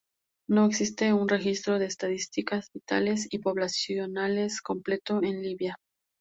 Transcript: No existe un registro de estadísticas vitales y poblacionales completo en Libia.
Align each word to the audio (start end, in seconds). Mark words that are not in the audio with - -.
No 0.49 0.65
existe 0.65 1.13
un 1.13 1.29
registro 1.29 1.77
de 1.77 1.85
estadísticas 1.85 2.71
vitales 2.73 3.27
y 3.31 3.37
poblacionales 3.37 4.59
completo 4.63 5.21
en 5.21 5.43
Libia. 5.43 5.77